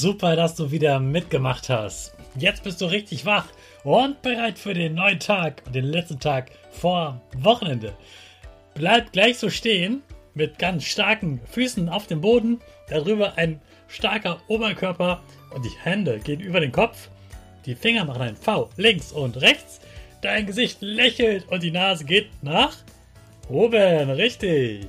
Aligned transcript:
Super, 0.00 0.36
dass 0.36 0.54
du 0.54 0.70
wieder 0.70 1.00
mitgemacht 1.00 1.68
hast. 1.68 2.14
Jetzt 2.36 2.64
bist 2.64 2.80
du 2.80 2.86
richtig 2.86 3.24
wach 3.24 3.46
und 3.84 4.20
bereit 4.22 4.58
für 4.58 4.74
den 4.74 4.94
neuen 4.94 5.20
Tag 5.20 5.62
und 5.66 5.74
den 5.74 5.84
letzten 5.84 6.18
Tag 6.18 6.50
vor 6.70 7.20
Wochenende. 7.36 7.94
Bleib 8.74 9.12
gleich 9.12 9.38
so 9.38 9.50
stehen 9.50 10.02
mit 10.34 10.58
ganz 10.58 10.84
starken 10.84 11.40
Füßen 11.50 11.88
auf 11.88 12.06
dem 12.06 12.20
Boden, 12.20 12.60
darüber 12.88 13.38
ein 13.38 13.60
starker 13.86 14.40
Oberkörper 14.48 15.22
und 15.54 15.64
die 15.64 15.78
Hände 15.82 16.18
gehen 16.18 16.40
über 16.40 16.60
den 16.60 16.72
Kopf. 16.72 17.08
Die 17.66 17.76
Finger 17.76 18.04
machen 18.04 18.22
ein 18.22 18.36
V 18.36 18.68
links 18.76 19.12
und 19.12 19.40
rechts. 19.40 19.80
Dein 20.22 20.46
Gesicht 20.46 20.78
lächelt 20.80 21.46
und 21.48 21.62
die 21.62 21.70
Nase 21.70 22.04
geht 22.04 22.30
nach 22.42 22.76
oben. 23.48 24.10
Richtig. 24.10 24.88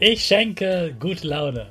Ich 0.00 0.24
schenke 0.24 0.92
gute 0.98 1.28
Laune. 1.28 1.66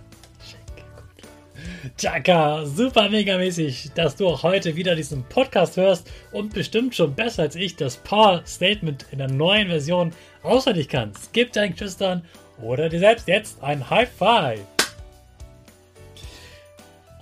Schenke 0.50 0.84
gute 0.96 1.28
Laune. 1.28 1.92
Chaka, 1.98 2.66
super 2.66 3.10
mega 3.10 3.38
mäßig, 3.38 3.92
dass 3.96 4.16
du 4.16 4.30
auch 4.30 4.44
heute 4.44 4.78
wieder 4.78 4.96
diesen 4.96 5.26
Podcast 5.26 5.76
hörst 5.76 6.10
und 6.32 6.54
bestimmt 6.54 6.96
schon 6.96 7.14
besser 7.14 7.44
als 7.44 7.58
ich 7.58 7.76
das 7.76 7.98
Power 7.98 8.42
Statement 8.48 9.06
in 9.12 9.18
der 9.18 9.28
neuen 9.28 9.68
Version 9.68 10.14
auswendig 10.42 10.88
kannst. 10.88 11.34
Gib 11.34 11.52
deinen 11.52 11.74
Geschwistern 11.74 12.24
oder 12.62 12.88
dir 12.88 13.00
selbst 13.00 13.28
jetzt 13.28 13.62
ein 13.62 13.90
High 13.90 14.10
Five. 14.10 14.62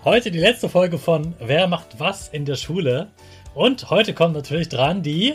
Heute 0.06 0.30
die 0.30 0.40
letzte 0.40 0.70
Folge 0.70 1.00
von 1.00 1.34
Wer 1.40 1.68
macht 1.68 2.00
was 2.00 2.30
in 2.30 2.46
der 2.46 2.58
Schule? 2.58 3.08
Und 3.56 3.90
heute 3.90 4.14
kommt 4.14 4.36
natürlich 4.36 4.70
dran 4.70 5.02
die 5.02 5.34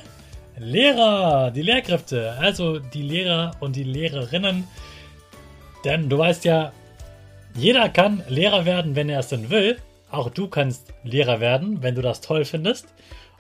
Lehrer, 0.59 1.51
die 1.51 1.63
Lehrkräfte, 1.63 2.37
also 2.39 2.79
die 2.79 3.03
Lehrer 3.03 3.51
und 3.59 3.75
die 3.75 3.85
Lehrerinnen 3.85 4.65
denn 5.87 6.09
du 6.09 6.19
weißt 6.19 6.45
ja, 6.45 6.73
jeder 7.55 7.89
kann 7.89 8.23
Lehrer 8.29 8.67
werden, 8.67 8.97
wenn 8.97 9.09
er 9.09 9.21
es 9.21 9.29
denn 9.29 9.49
will. 9.49 9.79
Auch 10.11 10.31
du 10.31 10.49
kannst 10.49 10.93
Lehrer 11.05 11.41
werden, 11.41 11.83
wenn 11.83 11.95
du 11.95 12.03
das 12.03 12.21
toll 12.21 12.45
findest. 12.45 12.87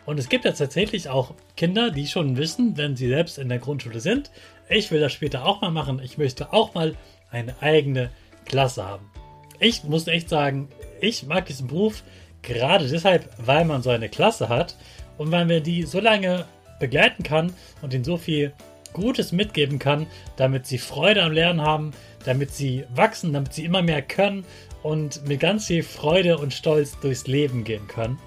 Und 0.06 0.18
es 0.18 0.28
gibt 0.28 0.44
ja 0.44 0.52
tatsächlich 0.52 1.08
auch 1.08 1.34
Kinder, 1.56 1.90
die 1.90 2.06
schon 2.06 2.36
wissen, 2.36 2.76
wenn 2.76 2.96
sie 2.96 3.08
selbst 3.08 3.38
in 3.38 3.48
der 3.48 3.58
Grundschule 3.58 4.00
sind, 4.00 4.30
ich 4.68 4.90
will 4.90 5.00
das 5.00 5.12
später 5.12 5.44
auch 5.44 5.60
mal 5.60 5.70
machen. 5.70 6.00
Ich 6.02 6.18
möchte 6.18 6.52
auch 6.52 6.74
mal 6.74 6.94
eine 7.30 7.60
eigene 7.60 8.10
Klasse 8.46 8.84
haben. 8.84 9.10
Ich 9.58 9.84
muss 9.84 10.06
echt 10.06 10.28
sagen, 10.28 10.68
ich 11.00 11.26
mag 11.26 11.46
diesen 11.46 11.66
Beruf 11.66 12.02
gerade 12.42 12.88
deshalb, 12.88 13.28
weil 13.38 13.64
man 13.64 13.82
so 13.82 13.90
eine 13.90 14.08
Klasse 14.08 14.48
hat 14.48 14.76
und 15.18 15.32
weil 15.32 15.46
man 15.46 15.62
die 15.62 15.82
so 15.82 16.00
lange 16.00 16.46
begleiten 16.78 17.22
kann 17.22 17.52
und 17.82 17.94
ihnen 17.94 18.04
so 18.04 18.16
viel 18.16 18.52
Gutes 18.96 19.30
mitgeben 19.30 19.78
kann, 19.78 20.06
damit 20.36 20.66
sie 20.66 20.78
Freude 20.78 21.22
am 21.22 21.32
Lernen 21.32 21.60
haben, 21.60 21.92
damit 22.24 22.52
sie 22.52 22.84
wachsen, 22.94 23.34
damit 23.34 23.52
sie 23.52 23.64
immer 23.64 23.82
mehr 23.82 24.00
können 24.00 24.44
und 24.82 25.26
mit 25.28 25.40
ganz 25.40 25.66
viel 25.66 25.82
Freude 25.82 26.38
und 26.38 26.54
Stolz 26.54 26.98
durchs 27.00 27.26
Leben 27.26 27.62
gehen 27.62 27.86
können. 27.88 28.18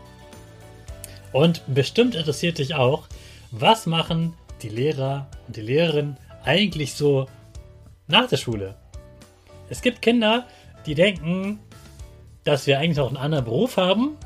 Und 1.34 1.64
bestimmt 1.68 2.14
interessiert 2.14 2.60
dich 2.60 2.76
auch, 2.76 3.08
was 3.52 3.88
machen 3.88 4.34
die 4.62 4.70
Lehrer 4.70 5.28
und 5.48 5.56
die 5.56 5.62
Lehrerinnen 5.62 6.18
eigentlich 6.44 6.94
so 6.94 7.26
nach 8.08 8.28
der 8.28 8.38
Schule? 8.38 8.76
Es 9.70 9.82
gibt 9.82 10.04
Kinder, 10.04 10.46
die 10.86 10.94
denken, 10.94 11.60
dass 12.44 12.68
wir 12.68 12.80
eigentlich 12.80 13.00
auch 13.00 13.08
einen 13.08 13.18
anderen 13.18 13.46
Beruf 13.46 13.78
haben. 13.78 14.18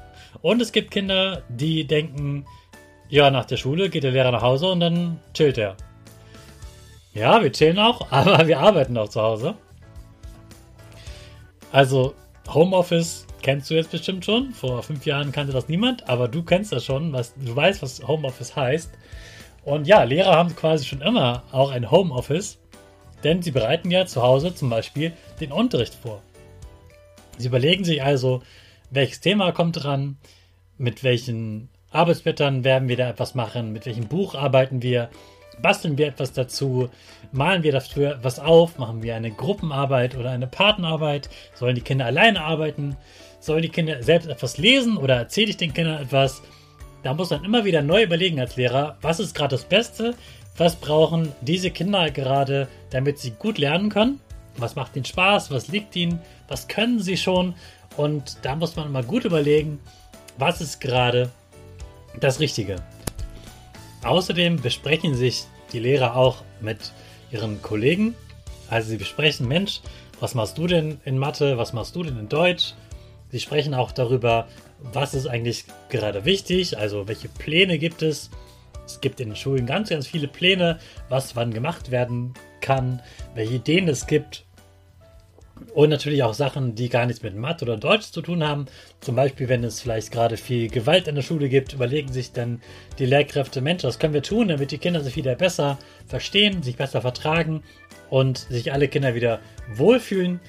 Und 0.42 0.62
es 0.62 0.72
gibt 0.72 0.92
Kinder, 0.92 1.44
die 1.50 1.86
denken, 1.86 2.46
ja, 3.10 3.30
nach 3.30 3.46
der 3.46 3.58
Schule 3.58 3.90
geht 3.90 4.04
der 4.04 4.12
Lehrer 4.12 4.32
nach 4.32 4.42
Hause 4.42 4.68
und 4.68 4.80
dann 4.80 5.20
chillt 5.34 5.58
er. 5.58 5.78
Ja, 7.14 7.44
wir 7.44 7.52
chillen 7.52 7.80
auch, 7.80 8.08
aber 8.12 8.48
wir 8.48 8.60
arbeiten 8.60 8.98
auch 8.98 9.10
zu 9.10 9.22
Hause. 9.22 9.56
Also, 11.72 12.14
Homeoffice 12.52 13.26
kennst 13.42 13.70
du 13.70 13.76
jetzt 13.76 13.92
bestimmt 13.92 14.26
schon. 14.26 14.52
Vor 14.52 14.84
fünf 14.84 15.06
Jahren 15.06 15.32
kannte 15.32 15.54
das 15.54 15.68
niemand, 15.68 16.08
aber 16.10 16.28
du 16.28 16.44
kennst 16.44 16.72
das 16.72 16.86
schon. 16.86 17.14
Was, 17.14 17.34
du 17.36 17.56
weißt, 17.56 17.82
was 17.82 18.08
Homeoffice 18.08 18.56
heißt. 18.56 18.92
Und 19.64 19.88
ja, 19.88 20.04
Lehrer 20.04 20.36
haben 20.36 20.56
quasi 20.56 20.86
schon 20.86 21.02
immer 21.02 21.44
auch 21.52 21.72
ein 21.72 21.90
Homeoffice, 21.90 22.60
denn 23.24 23.42
sie 23.42 23.52
bereiten 23.52 23.92
ja 23.92 24.06
zu 24.06 24.22
Hause 24.22 24.54
zum 24.54 24.70
Beispiel 24.70 25.14
den 25.40 25.52
Unterricht 25.52 25.96
vor. 25.96 26.22
Sie 27.38 27.48
überlegen 27.48 27.86
sich 27.86 28.04
also, 28.04 28.42
welches 28.90 29.22
Thema 29.22 29.52
kommt 29.52 29.84
dran, 29.84 30.18
mit 30.78 31.04
welchen 31.04 31.70
Arbeitsblättern 31.92 32.64
werden 32.64 32.90
wir 32.90 32.98
da 32.98 33.10
etwas 33.10 33.36
machen, 33.36 33.72
mit 33.72 33.86
welchem 33.86 34.08
Buch 34.08 34.36
arbeiten 34.36 34.82
wir, 34.82 35.10
basteln 35.62 35.98
wir 35.98 36.08
etwas 36.08 36.34
dazu, 36.34 36.90
malen 37.32 37.64
wir 37.64 37.72
dafür 37.72 38.20
was 38.22 38.40
auf, 38.40 38.78
machen 38.78 39.04
wir 39.04 39.16
eine 39.16 39.32
Gruppenarbeit 39.32 40.16
oder 40.16 40.32
eine 40.32 40.48
Partnerarbeit, 40.48 41.30
sollen 41.54 41.76
die 41.76 41.82
Kinder 41.82 42.06
alleine 42.06 42.42
arbeiten, 42.42 42.98
sollen 43.40 43.62
die 43.62 43.70
Kinder 43.70 44.02
selbst 44.04 44.30
etwas 44.30 44.58
lesen 44.58 44.98
oder 44.98 45.16
erzähle 45.16 45.50
ich 45.50 45.58
den 45.58 45.74
Kindern 45.74 46.02
etwas. 46.02 46.42
Da 47.04 47.14
muss 47.14 47.32
man 47.32 47.44
immer 47.44 47.66
wieder 47.66 47.82
neu 47.82 48.04
überlegen 48.04 48.40
als 48.40 48.56
Lehrer, 48.56 48.98
was 49.02 49.20
ist 49.20 49.36
gerade 49.36 49.56
das 49.56 49.66
Beste, 49.66 50.16
was 50.58 50.76
brauchen 50.76 51.32
diese 51.42 51.72
Kinder 51.72 52.12
gerade, 52.12 52.68
damit 52.92 53.20
sie 53.20 53.32
gut 53.32 53.58
lernen 53.58 53.90
können, 53.90 54.20
was 54.58 54.76
macht 54.76 54.96
ihnen 54.96 55.06
Spaß, 55.06 55.52
was 55.52 55.68
liegt 55.68 55.96
ihnen, 55.96 56.20
was 56.48 56.68
können 56.68 57.00
sie 57.00 57.18
schon? 57.18 57.56
Und 57.98 58.38
da 58.44 58.56
muss 58.56 58.76
man 58.76 58.88
immer 58.88 59.04
gut 59.04 59.26
überlegen, 59.26 59.80
was 60.38 60.62
ist 60.62 60.80
gerade 60.80 61.30
das 62.20 62.40
Richtige. 62.40 62.78
Außerdem 64.04 64.62
besprechen 64.62 65.16
sich 65.16 65.46
die 65.72 65.80
Lehrer 65.80 66.16
auch 66.16 66.44
mit 66.60 66.92
ihren 67.32 67.62
Kollegen. 67.62 68.16
Also 68.70 68.90
sie 68.90 68.98
besprechen, 68.98 69.48
Mensch, 69.48 69.82
was 70.20 70.36
machst 70.36 70.58
du 70.58 70.68
denn 70.68 71.00
in 71.06 71.18
Mathe, 71.18 71.58
was 71.58 71.74
machst 71.74 71.96
du 71.96 72.04
denn 72.04 72.20
in 72.20 72.30
Deutsch? 72.30 72.74
Sie 73.32 73.40
sprechen 73.40 73.74
auch 73.74 73.92
darüber, 73.92 74.48
was 74.80 75.14
ist 75.14 75.28
eigentlich 75.28 75.66
gerade 75.90 76.26
wichtig, 76.26 76.78
also 76.78 77.08
welche 77.08 77.30
Pläne 77.30 77.78
gibt 77.80 78.02
es. 78.02 78.30
Es 78.86 79.00
gibt 79.00 79.20
in 79.22 79.30
den 79.30 79.36
Schulen 79.36 79.66
ganz, 79.66 79.90
ganz 79.90 80.06
viele 80.06 80.28
Pläne, 80.28 80.80
was 81.10 81.36
wann 81.36 81.54
gemacht 81.54 81.90
werden 81.90 82.34
kann, 82.62 83.02
welche 83.36 83.56
Ideen 83.56 83.88
es 83.88 84.06
gibt. 84.06 84.44
Und 85.74 85.90
natürlich 85.90 86.24
auch 86.24 86.34
Sachen, 86.34 86.76
die 86.76 86.90
gar 86.90 87.06
nichts 87.06 87.22
mit 87.22 87.36
Mathe 87.36 87.66
oder 87.66 87.78
Deutsch 87.78 88.12
zu 88.12 88.22
tun 88.22 88.44
haben. 88.44 88.66
Zum 89.02 89.16
Beispiel, 89.16 89.50
wenn 89.50 89.64
es 89.64 89.82
vielleicht 89.82 90.12
gerade 90.12 90.36
viel 90.36 90.68
Gewalt 90.70 91.08
in 91.08 91.16
der 91.16 91.22
Schule 91.22 91.48
gibt, 91.48 91.74
überlegen 91.74 92.12
sich 92.12 92.32
dann 92.32 92.62
die 93.00 93.06
Lehrkräfte, 93.06 93.62
Mensch, 93.62 93.84
was 93.84 94.00
können 94.00 94.14
wir 94.14 94.24
tun, 94.24 94.48
damit 94.48 94.72
die 94.72 94.78
Kinder 94.78 95.02
sich 95.02 95.16
wieder 95.16 95.36
besser 95.36 95.78
verstehen, 96.08 96.64
sich 96.64 96.76
besser 96.76 97.02
vertragen 97.02 97.64
und 98.10 98.40
sich 98.40 98.74
alle 98.74 98.88
Kinder 98.88 99.16
wieder 99.16 99.40
wohlfühlen. 99.76 100.40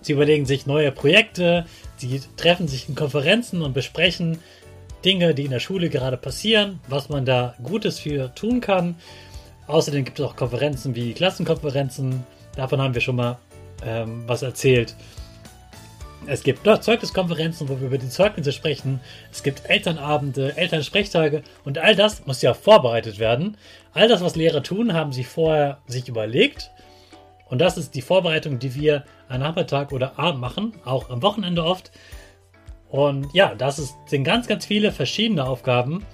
Sie 0.00 0.12
überlegen 0.12 0.46
sich 0.46 0.66
neue 0.66 0.92
Projekte, 0.92 1.66
sie 1.96 2.20
treffen 2.36 2.68
sich 2.68 2.88
in 2.88 2.94
Konferenzen 2.94 3.62
und 3.62 3.72
besprechen 3.72 4.38
Dinge, 5.04 5.34
die 5.34 5.44
in 5.44 5.50
der 5.50 5.60
Schule 5.60 5.90
gerade 5.90 6.16
passieren, 6.16 6.80
was 6.88 7.08
man 7.08 7.24
da 7.24 7.54
Gutes 7.62 8.00
für 8.00 8.34
tun 8.34 8.60
kann. 8.60 8.96
Außerdem 9.66 10.04
gibt 10.04 10.18
es 10.18 10.24
auch 10.24 10.34
Konferenzen 10.34 10.94
wie 10.94 11.12
Klassenkonferenzen. 11.12 12.24
Davon 12.56 12.80
haben 12.80 12.94
wir 12.94 13.00
schon 13.00 13.16
mal 13.16 13.38
ähm, 13.84 14.24
was 14.26 14.42
erzählt. 14.42 14.94
Es 16.26 16.42
gibt 16.42 16.64
Zeugniskonferenzen, 16.64 17.68
wo 17.68 17.80
wir 17.80 17.86
über 17.86 17.98
die 17.98 18.08
Zeugnisse 18.08 18.52
sprechen. 18.52 19.00
Es 19.32 19.42
gibt 19.42 19.62
Elternabende, 19.64 20.56
Elternsprechtage 20.56 21.42
und 21.64 21.78
all 21.78 21.94
das 21.94 22.26
muss 22.26 22.42
ja 22.42 22.54
vorbereitet 22.54 23.18
werden. 23.18 23.56
All 23.94 24.08
das, 24.08 24.20
was 24.20 24.36
Lehrer 24.36 24.62
tun, 24.62 24.92
haben 24.92 25.12
sie 25.12 25.24
vorher 25.24 25.78
sich 25.86 26.08
überlegt. 26.08 26.70
Und 27.48 27.60
das 27.60 27.78
ist 27.78 27.94
die 27.94 28.02
Vorbereitung, 28.02 28.58
die 28.58 28.74
wir 28.74 29.04
am 29.28 29.40
Nachmittag 29.40 29.92
oder 29.92 30.18
Abend 30.18 30.40
machen, 30.40 30.74
auch 30.84 31.08
am 31.08 31.22
Wochenende 31.22 31.64
oft. 31.64 31.90
Und 32.90 33.32
ja, 33.32 33.54
das 33.54 33.78
ist, 33.78 33.94
sind 34.06 34.24
ganz, 34.24 34.46
ganz 34.46 34.66
viele 34.66 34.92
verschiedene 34.92 35.44
Aufgaben. 35.46 36.04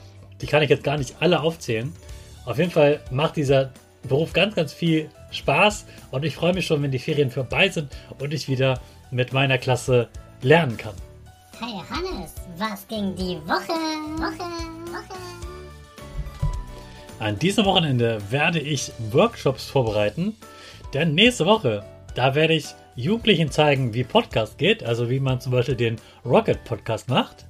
Die 0.41 0.47
kann 0.47 0.63
ich 0.63 0.71
jetzt 0.71 0.85
gar 0.85 0.97
nicht 0.97 1.17
alle 1.21 1.41
aufzählen. 1.41 1.93
Auf 2.45 2.59
jeden 2.59 2.71
Fall 2.71 3.01
macht 3.11 3.37
dieser 3.37 3.73
Beruf 4.09 4.33
ganz, 4.33 4.55
ganz 4.55 4.73
viel 4.73 5.09
Spaß 5.31 5.87
und 6.11 6.25
ich 6.25 6.37
freue 6.37 6.55
mich 6.55 6.67
schon, 6.67 6.83
wenn 6.83 6.91
die 6.91 6.99
Ferien 6.99 7.31
vorbei 7.31 7.69
sind 7.69 7.91
und 8.19 8.33
ich 8.33 8.49
wieder 8.49 8.81
mit 9.11 9.33
meiner 9.33 9.59
Klasse 9.59 10.09
lernen 10.43 10.77
kann. 10.77 10.95
Hey 11.59 11.81
Hannes, 11.89 12.35
was 12.59 12.87
ging 12.89 13.15
die 13.17 13.37
Woche? 13.47 13.73
Woche, 14.19 14.51
Woche. 14.93 15.19
An 17.21 17.39
diesem 17.39 17.65
Wochenende 17.65 18.19
werde 18.31 18.59
ich 18.59 18.93
Workshops 19.13 19.67
vorbereiten, 19.71 20.35
denn 20.93 21.15
nächste 21.15 21.47
Woche, 21.47 21.85
da 22.15 22.35
werde 22.35 22.55
ich 22.55 22.67
Jugendlichen 22.97 23.51
zeigen, 23.51 23.95
wie 23.95 24.05
Podcast 24.05 24.59
geht, 24.59 24.85
also 24.85 25.11
wie 25.11 25.21
man 25.21 25.41
zum 25.41 25.53
Beispiel 25.53 25.77
den 25.77 25.97
Rocket 26.25 26.63
Podcast 26.65 27.09
macht. 27.09 27.47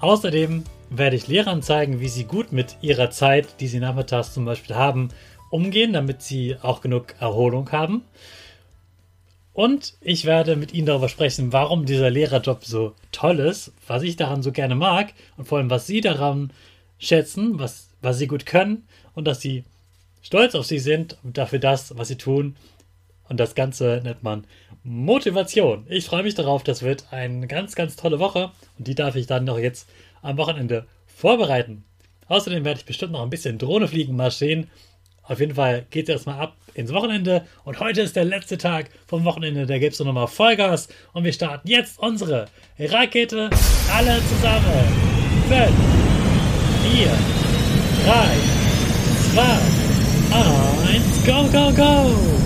Außerdem 0.00 0.64
werde 0.90 1.16
ich 1.16 1.28
Lehrern 1.28 1.62
zeigen, 1.62 2.00
wie 2.00 2.08
sie 2.08 2.24
gut 2.24 2.52
mit 2.52 2.76
ihrer 2.80 3.10
Zeit, 3.10 3.60
die 3.60 3.68
sie 3.68 3.80
nachmittags 3.80 4.34
zum 4.34 4.44
Beispiel 4.44 4.76
haben, 4.76 5.08
umgehen, 5.54 5.92
damit 5.92 6.20
sie 6.20 6.56
auch 6.60 6.80
genug 6.80 7.14
Erholung 7.20 7.70
haben. 7.70 8.02
Und 9.52 9.94
ich 10.00 10.24
werde 10.24 10.56
mit 10.56 10.74
Ihnen 10.74 10.86
darüber 10.86 11.08
sprechen, 11.08 11.52
warum 11.52 11.86
dieser 11.86 12.10
Lehrerjob 12.10 12.64
so 12.64 12.92
toll 13.12 13.38
ist, 13.38 13.72
was 13.86 14.02
ich 14.02 14.16
daran 14.16 14.42
so 14.42 14.50
gerne 14.50 14.74
mag 14.74 15.14
und 15.36 15.46
vor 15.46 15.58
allem, 15.58 15.70
was 15.70 15.86
Sie 15.86 16.00
daran 16.00 16.52
schätzen, 16.98 17.60
was, 17.60 17.90
was 18.02 18.18
Sie 18.18 18.26
gut 18.26 18.46
können 18.46 18.88
und 19.14 19.28
dass 19.28 19.40
Sie 19.40 19.62
stolz 20.22 20.56
auf 20.56 20.66
Sie 20.66 20.80
sind 20.80 21.18
und 21.22 21.38
dafür 21.38 21.60
das, 21.60 21.96
was 21.96 22.08
Sie 22.08 22.16
tun. 22.16 22.56
Und 23.28 23.38
das 23.38 23.54
Ganze 23.54 24.00
nennt 24.02 24.24
man 24.24 24.48
Motivation. 24.82 25.86
Ich 25.88 26.06
freue 26.06 26.24
mich 26.24 26.34
darauf. 26.34 26.64
Das 26.64 26.82
wird 26.82 27.12
eine 27.12 27.46
ganz, 27.46 27.76
ganz 27.76 27.94
tolle 27.94 28.18
Woche 28.18 28.50
und 28.76 28.88
die 28.88 28.96
darf 28.96 29.14
ich 29.14 29.28
dann 29.28 29.44
noch 29.44 29.58
jetzt 29.58 29.88
am 30.20 30.36
Wochenende 30.36 30.84
vorbereiten. 31.06 31.84
Außerdem 32.26 32.64
werde 32.64 32.80
ich 32.80 32.86
bestimmt 32.86 33.12
noch 33.12 33.22
ein 33.22 33.30
bisschen 33.30 33.58
Drohne 33.58 33.86
fliegen, 33.86 34.16
mal 34.16 34.32
sehen, 34.32 34.68
auf 35.26 35.40
jeden 35.40 35.54
Fall 35.54 35.86
geht 35.90 36.08
es 36.08 36.14
erstmal 36.14 36.38
ab 36.38 36.56
ins 36.74 36.92
Wochenende 36.92 37.46
und 37.64 37.80
heute 37.80 38.02
ist 38.02 38.16
der 38.16 38.24
letzte 38.24 38.58
Tag 38.58 38.90
vom 39.06 39.24
Wochenende. 39.24 39.66
Da 39.66 39.78
gibt 39.78 39.94
es 39.94 40.00
nochmal 40.00 40.26
Vollgas 40.26 40.88
und 41.12 41.24
wir 41.24 41.32
starten 41.32 41.68
jetzt 41.68 41.98
unsere 41.98 42.46
Rakete 42.78 43.50
alle 43.92 44.20
zusammen. 44.28 45.14
5, 45.48 45.70
4, 46.94 47.06
3, 48.06 48.26
2, 49.34 49.74
1, 50.94 51.24
go, 51.26 51.44
go, 51.50 51.72
go! 51.72 52.43